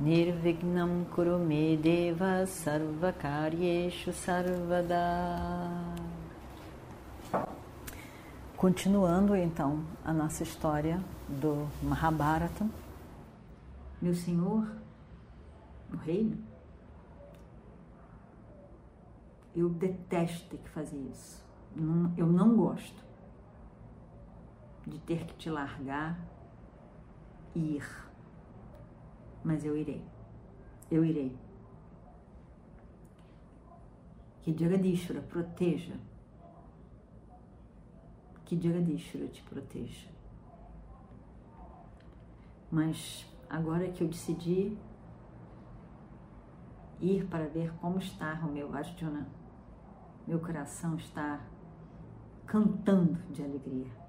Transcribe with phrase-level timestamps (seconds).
[0.00, 4.94] Nirvignam Kurume Deva Sarvakaryeshu Sarvada
[8.56, 12.64] Continuando então a nossa história do Mahabharata,
[14.00, 14.68] meu senhor,
[15.92, 16.38] o reino,
[19.54, 21.44] eu detesto ter que fazer isso.
[22.16, 23.04] Eu não gosto
[24.86, 26.18] de ter que te largar
[27.52, 28.07] e ir.
[29.44, 30.02] Mas eu irei.
[30.90, 31.36] Eu irei.
[34.42, 35.94] Que Jagadishvara proteja.
[38.44, 40.08] Que Jagadishvara te proteja.
[42.70, 44.76] Mas agora que eu decidi
[47.00, 49.26] ir para ver como está o meu Arjuna,
[50.26, 51.40] meu coração está
[52.46, 54.08] cantando de alegria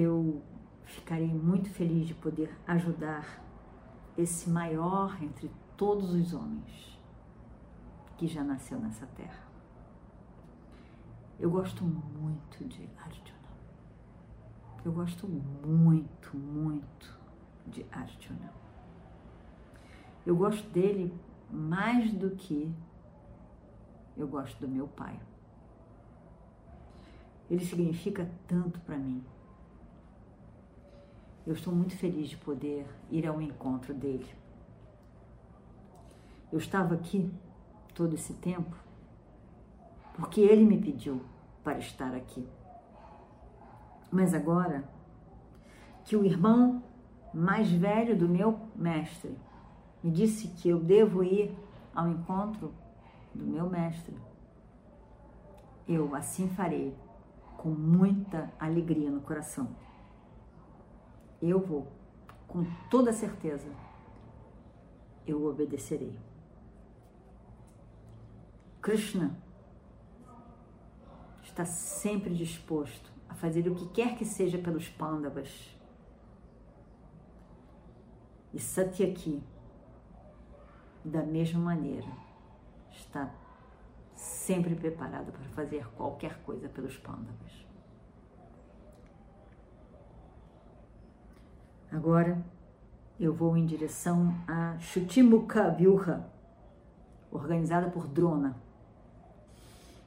[0.00, 0.42] eu
[0.88, 3.44] ficarei muito feliz de poder ajudar
[4.16, 6.98] esse maior entre todos os homens
[8.16, 9.46] que já nasceu nessa terra.
[11.38, 13.38] Eu gosto muito de Arjuna.
[14.84, 17.16] Eu gosto muito, muito
[17.66, 18.52] de Arjuna.
[20.26, 21.14] Eu gosto dele
[21.50, 22.74] mais do que
[24.16, 25.18] eu gosto do meu pai.
[27.48, 29.24] Ele significa tanto para mim.
[31.48, 34.28] Eu estou muito feliz de poder ir ao encontro dele.
[36.52, 37.32] Eu estava aqui
[37.94, 38.76] todo esse tempo
[40.12, 41.22] porque ele me pediu
[41.64, 42.46] para estar aqui.
[44.12, 44.86] Mas agora
[46.04, 46.82] que o irmão
[47.32, 49.34] mais velho do meu mestre
[50.04, 51.56] me disse que eu devo ir
[51.94, 52.74] ao encontro
[53.34, 54.14] do meu mestre,
[55.88, 56.94] eu assim farei
[57.56, 59.87] com muita alegria no coração
[61.40, 61.86] eu vou,
[62.46, 63.68] com toda certeza,
[65.26, 66.18] eu obedecerei.
[68.80, 69.36] Krishna
[71.42, 75.76] está sempre disposto a fazer o que quer que seja pelos Pandavas.
[78.54, 79.42] E Satyaki,
[81.04, 82.08] da mesma maneira,
[82.90, 83.30] está
[84.14, 87.67] sempre preparado para fazer qualquer coisa pelos Pandavas.
[91.90, 92.42] Agora
[93.18, 96.28] eu vou em direção a Shutimuka Vyuha,
[97.30, 98.56] organizada por Drona.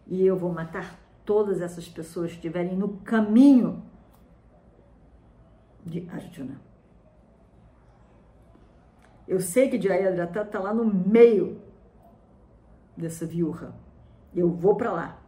[0.07, 3.83] E eu vou matar todas essas pessoas que estiverem no caminho
[5.85, 6.59] de Arjuna.
[9.27, 11.61] Eu sei que Jayadratha está lá no meio
[12.97, 13.73] dessa viúva.
[14.35, 15.21] Eu vou para lá.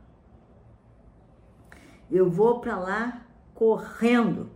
[2.11, 4.49] Eu vou para lá correndo.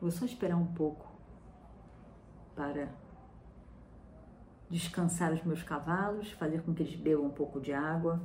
[0.00, 1.06] Vou só esperar um pouco
[2.54, 2.88] para
[4.70, 8.20] descansar os meus cavalos, fazer com que eles bebam um pouco de água.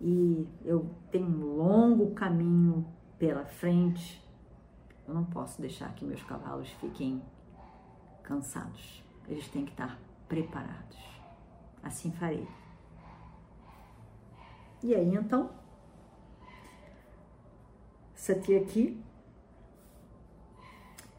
[0.00, 2.86] E eu tenho um longo caminho
[3.18, 4.24] pela frente.
[5.06, 7.22] Eu não posso deixar que meus cavalos fiquem
[8.22, 9.02] cansados.
[9.28, 9.98] Eles têm que estar
[10.28, 10.98] preparados.
[11.82, 12.46] Assim farei.
[14.82, 15.50] E aí então,
[18.56, 19.02] aqui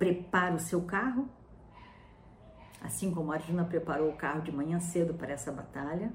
[0.02, 1.30] prepara o seu carro,
[2.82, 6.12] assim como Arjuna preparou o carro de manhã cedo para essa batalha.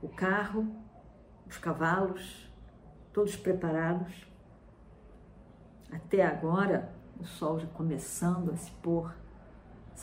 [0.00, 0.66] O carro,
[1.46, 2.50] os cavalos,
[3.12, 4.26] todos preparados.
[5.92, 9.14] Até agora, o sol já começando a se pôr.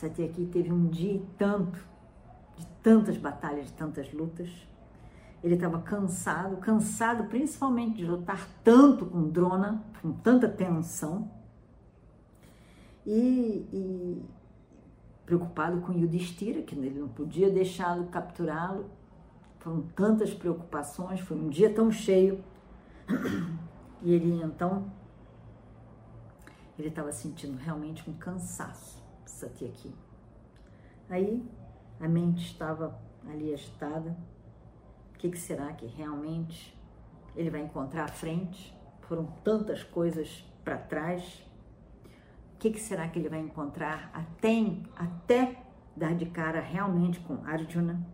[0.00, 1.84] aqui teve um dia e tanto,
[2.56, 4.48] de tantas batalhas, de tantas lutas.
[5.42, 11.36] Ele estava cansado, cansado principalmente de lutar tanto com Drona, com tanta tensão
[13.10, 14.22] e, e
[15.24, 18.90] preocupado com Yudhishthira, que ele não podia deixá-lo capturá-lo.
[19.60, 22.44] Foram tantas preocupações, foi um dia tão cheio.
[24.02, 24.92] E ele então,
[26.78, 29.02] ele estava sentindo realmente um cansaço,
[29.64, 29.92] aqui.
[31.08, 31.44] Aí
[31.98, 32.96] a mente estava
[33.26, 34.16] ali agitada.
[35.14, 36.78] O que, que será que realmente
[37.34, 38.72] ele vai encontrar à frente?
[39.00, 41.47] Foram tantas coisas para trás
[42.58, 45.62] que, que será que ele vai encontrar até, até
[45.96, 48.04] dar de cara realmente com Arjuna?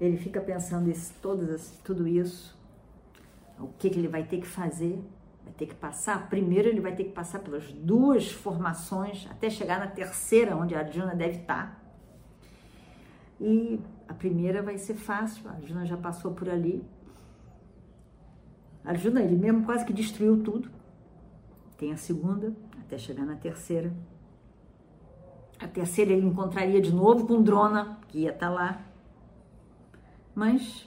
[0.00, 2.58] Ele fica pensando isso, todas, tudo isso,
[3.58, 5.02] o que, que ele vai ter que fazer,
[5.44, 6.28] vai ter que passar.
[6.28, 11.14] Primeiro, ele vai ter que passar pelas duas formações até chegar na terceira, onde Arjuna
[11.14, 11.80] deve estar.
[13.40, 16.84] E a primeira vai ser fácil, Arjuna já passou por ali.
[18.84, 20.68] Arjuna, ele mesmo quase que destruiu tudo.
[21.78, 22.52] Tem a segunda,
[22.92, 23.90] até chegar na terceira.
[25.58, 28.84] A terceira ele encontraria de novo com Drona, que ia estar lá.
[30.34, 30.86] Mas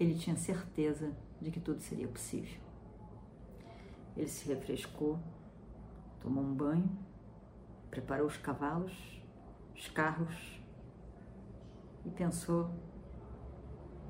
[0.00, 2.58] ele tinha certeza de que tudo seria possível.
[4.16, 5.18] Ele se refrescou,
[6.20, 6.90] tomou um banho,
[7.90, 9.22] preparou os cavalos,
[9.76, 10.60] os carros
[12.04, 12.68] e pensou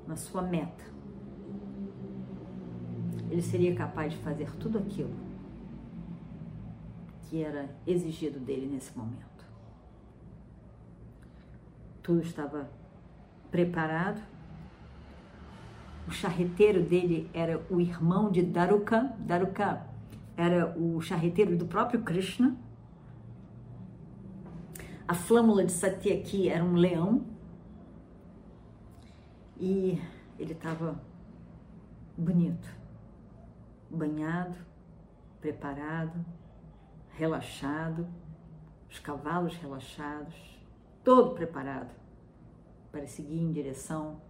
[0.07, 0.83] na sua meta.
[3.29, 5.24] Ele seria capaz de fazer tudo aquilo
[7.29, 9.45] que era exigido dele nesse momento.
[12.01, 12.69] Tudo estava
[13.49, 14.21] preparado.
[16.07, 19.13] O charreteiro dele era o irmão de Daruka.
[19.19, 19.85] Daruka
[20.37, 22.55] era o charreteiro do próprio Krishna.
[25.07, 27.25] A flâmula de Satyaki era um leão.
[29.57, 29.99] E
[30.37, 30.99] ele estava
[32.17, 32.69] bonito,
[33.89, 34.57] banhado,
[35.39, 36.25] preparado,
[37.17, 38.07] relaxado,
[38.89, 40.35] os cavalos relaxados,
[41.03, 41.93] todo preparado
[42.91, 44.21] para seguir em direção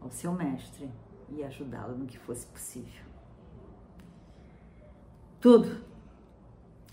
[0.00, 0.90] ao seu mestre
[1.28, 3.04] e ajudá-lo no que fosse possível.
[5.40, 5.84] Tudo.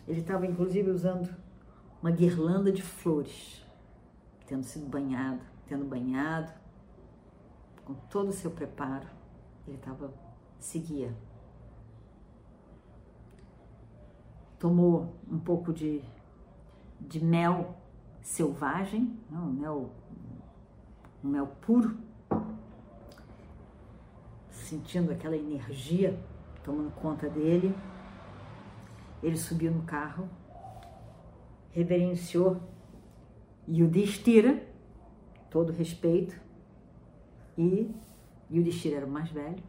[0.08, 1.34] Ele estava inclusive usando
[2.02, 3.66] uma guirlanda de flores,
[4.48, 6.52] tendo sido banhado, tendo banhado,
[7.86, 9.08] com todo o seu preparo,
[9.68, 10.14] ele estava
[10.60, 11.16] seguia
[14.62, 16.04] tomou um pouco de,
[17.00, 17.76] de mel
[18.22, 19.90] selvagem, não, um mel,
[21.24, 21.98] um mel puro,
[24.52, 26.18] sentindo aquela energia
[26.64, 27.76] tomando conta dele.
[29.24, 30.30] Ele subiu no carro,
[31.72, 32.62] reverenciou
[33.68, 34.64] Yudhishthira,
[35.50, 36.40] todo respeito,
[37.58, 37.92] e
[38.52, 39.64] Yudhishthira era o mais velho.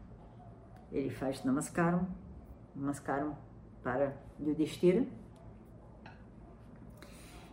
[0.91, 2.07] Ele faz namaskaram,
[2.77, 3.35] namaskaram
[3.83, 5.05] para Yudhishthira.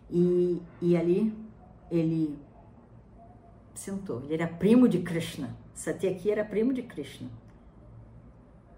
[0.10, 1.34] E, e ali
[1.92, 2.38] ele
[3.74, 4.24] sentou.
[4.24, 5.56] Ele era primo de Krishna.
[5.74, 7.30] Satyaki era primo de Krishna.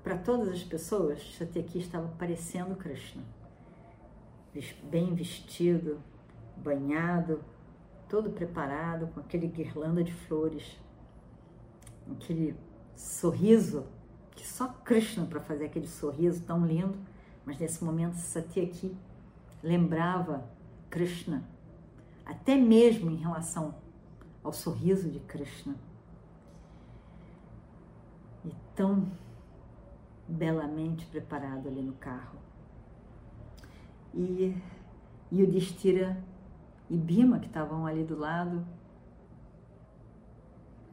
[0.03, 3.23] Para todas as pessoas, Satyaki estava parecendo Krishna.
[4.83, 5.99] Bem vestido,
[6.57, 7.41] banhado,
[8.09, 10.77] todo preparado, com aquele guirlanda de flores,
[12.11, 12.55] aquele
[12.93, 13.85] sorriso,
[14.35, 16.97] que só Krishna para fazer aquele sorriso tão lindo
[17.51, 18.95] mas nesse momento Satyaki
[19.61, 20.49] lembrava
[20.89, 21.43] Krishna,
[22.25, 23.75] até mesmo em relação
[24.41, 25.75] ao sorriso de Krishna.
[28.45, 29.11] E tão
[30.25, 32.39] belamente preparado ali no carro.
[34.13, 34.55] E
[35.29, 36.23] Yudhishthira
[36.89, 38.65] e Bima, que estavam ali do lado,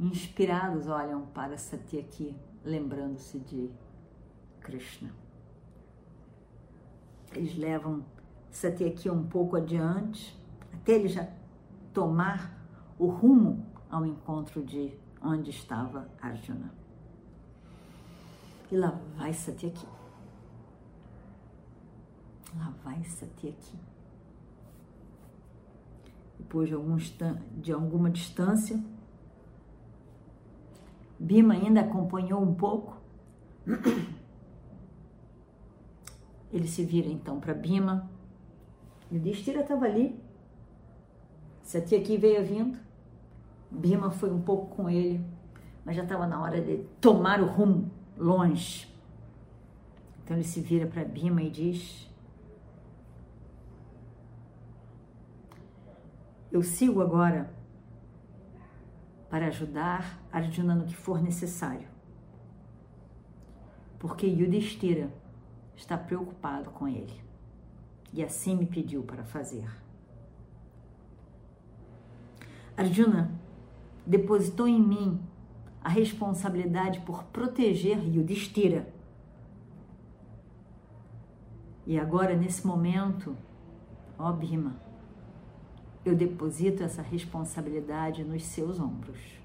[0.00, 2.34] inspirados, olham para Satyaki,
[2.64, 3.70] lembrando-se de
[4.58, 5.27] Krishna.
[7.34, 8.04] Eles levam
[8.50, 10.36] Satyaki um pouco adiante,
[10.72, 11.28] até ele já
[11.92, 12.58] tomar
[12.98, 14.92] o rumo ao encontro de
[15.22, 16.72] onde estava Arjuna.
[18.70, 19.86] E lá vai Satyaki.
[22.56, 23.76] Lá vai Satyaki.
[26.38, 26.96] Depois de, algum,
[27.60, 28.82] de alguma distância,
[31.18, 32.96] Bima ainda acompanhou um pouco.
[36.52, 38.08] Ele se vira então para Bima.
[39.10, 40.18] E o Destira estava ali.
[41.94, 42.78] aqui veio vindo.
[43.70, 45.22] Bima foi um pouco com ele,
[45.84, 48.88] mas já estava na hora de tomar o rumo longe.
[50.24, 52.08] Então ele se vira para Bima e diz:
[56.50, 57.50] Eu sigo agora
[59.28, 61.86] para ajudar Arjuna no que for necessário.
[63.98, 65.10] Porque Yudhishthira
[65.78, 67.22] está preocupado com ele.
[68.12, 69.70] E assim me pediu para fazer.
[72.76, 73.30] Arjuna
[74.04, 75.20] depositou em mim
[75.82, 78.92] a responsabilidade por proteger Yudhishthira.
[81.86, 83.36] E agora, nesse momento,
[84.18, 84.76] ó Bhima,
[86.04, 89.38] eu deposito essa responsabilidade nos seus ombros.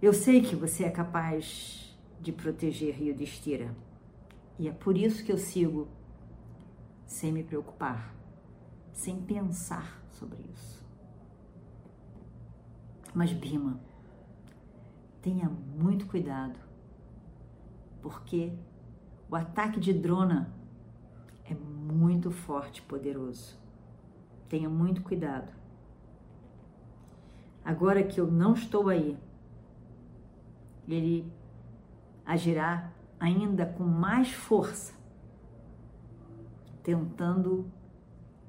[0.00, 3.74] Eu sei que você é capaz de proteger Yudhishthira.
[4.58, 5.88] E é por isso que eu sigo
[7.06, 8.14] sem me preocupar,
[8.92, 10.84] sem pensar sobre isso.
[13.14, 13.80] Mas Bima,
[15.22, 16.58] tenha muito cuidado,
[18.02, 18.52] porque
[19.30, 20.52] o ataque de drona
[21.44, 23.58] é muito forte e poderoso.
[24.48, 25.52] Tenha muito cuidado.
[27.64, 29.18] Agora que eu não estou aí,
[30.86, 31.30] ele
[32.26, 32.90] agirá
[33.20, 34.92] ainda com mais força,
[36.82, 37.70] tentando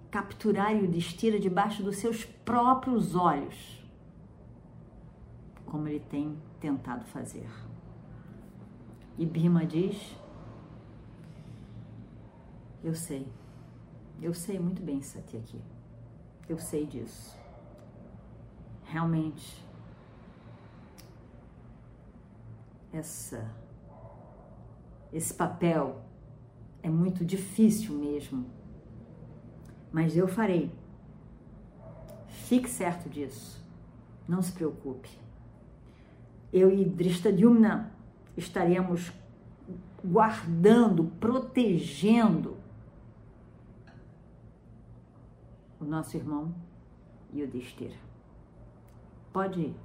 [0.09, 3.83] capturar o destira debaixo dos seus próprios olhos,
[5.65, 7.49] como ele tem tentado fazer.
[9.17, 10.15] E Bima diz:
[12.83, 13.27] Eu sei,
[14.21, 15.61] eu sei muito bem, Sati aqui,
[16.49, 17.35] eu sei disso.
[18.83, 19.65] Realmente,
[22.93, 23.66] essa
[25.11, 26.01] esse papel
[26.83, 28.45] é muito difícil mesmo.
[29.91, 30.71] Mas eu farei.
[32.27, 33.63] Fique certo disso.
[34.27, 35.09] Não se preocupe.
[36.51, 37.91] Eu e Drishtadyumna
[38.35, 39.11] estaremos
[40.03, 42.57] guardando, protegendo
[45.79, 46.53] o nosso irmão
[47.33, 47.95] Yudhishthira.
[49.33, 49.75] Pode ir,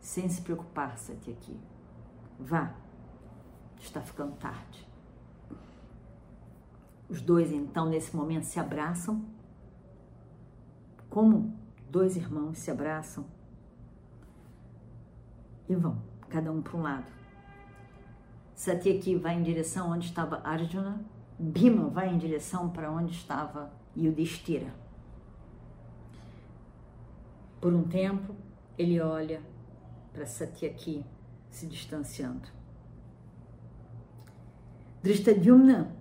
[0.00, 1.56] sem se preocupar, Sati aqui.
[2.38, 2.74] Vá
[3.82, 4.86] está ficando tarde.
[7.08, 9.24] Os dois, então, nesse momento, se abraçam.
[11.10, 11.54] Como
[11.90, 13.26] dois irmãos se abraçam
[15.68, 15.98] e vão,
[16.28, 17.12] cada um para um lado.
[18.54, 21.04] Satyaki vai em direção onde estava Arjuna,
[21.38, 24.72] Bhima vai em direção para onde estava Yudhishthira.
[27.60, 28.34] Por um tempo,
[28.78, 29.42] ele olha
[30.12, 31.04] para Satyaki
[31.50, 32.61] se distanciando.
[35.02, 35.94] Drishtadyumna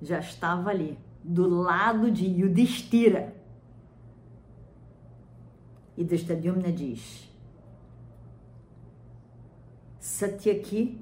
[0.00, 3.34] já estava ali, do lado de Yudhishthira.
[5.96, 7.30] E Drishtadyumna diz:
[9.98, 11.00] Satyaki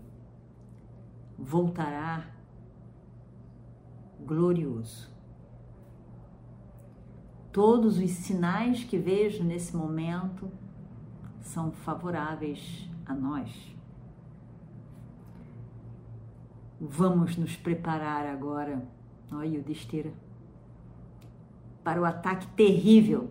[1.38, 2.30] voltará
[4.20, 5.10] glorioso.
[7.50, 10.48] Todos os sinais que vejo nesse momento
[11.40, 13.50] são favoráveis a nós.
[16.80, 18.82] Vamos nos preparar agora,
[19.30, 20.14] ó Yudhishthira,
[21.84, 23.30] para o ataque terrível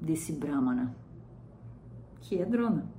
[0.00, 0.96] desse Brahmana,
[2.20, 2.90] que é Drona,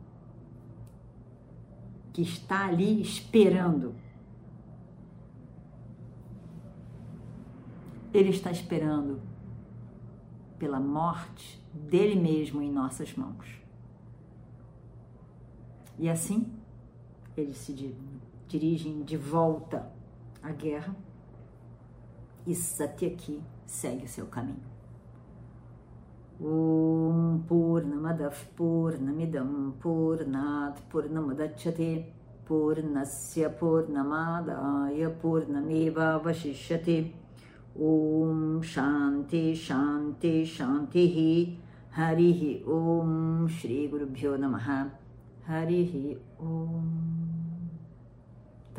[2.13, 3.93] que está ali esperando.
[8.13, 9.21] Ele está esperando
[10.57, 13.61] pela morte dele mesmo em nossas mãos.
[15.99, 16.53] E assim,
[17.35, 17.73] ele se
[18.47, 19.91] dirigem de volta
[20.41, 20.95] à guerra
[22.45, 24.75] e Satyaki segue seu caminho.
[26.39, 32.05] Om Purnamadav Purnamidam Purnat Purnamadachyate
[32.45, 37.13] Purnasya Purnamadaya Purnameva Vashishyate
[37.79, 41.57] Om Shanti Shanti Shanti
[41.97, 44.91] Harihi Om Shri Guru Bhyo Namaha
[45.47, 46.94] Harihi Om